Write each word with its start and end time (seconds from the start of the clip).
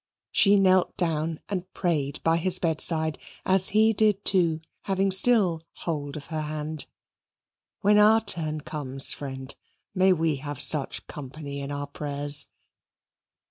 She 0.31 0.55
knelt 0.57 0.97
down 0.97 1.41
and 1.47 1.71
prayed 1.75 2.23
by 2.23 2.37
his 2.37 2.57
bedside, 2.57 3.19
as 3.45 3.69
he 3.69 3.93
did 3.93 4.25
too, 4.25 4.61
having 4.85 5.11
still 5.11 5.61
hold 5.73 6.17
of 6.17 6.25
her 6.33 6.41
hand. 6.41 6.87
When 7.81 7.99
our 7.99 8.19
turn 8.21 8.61
comes, 8.61 9.13
friend, 9.13 9.53
may 9.93 10.11
we 10.11 10.37
have 10.37 10.59
such 10.59 11.05
company 11.05 11.59
in 11.61 11.71
our 11.71 11.85
prayers! 11.85 12.47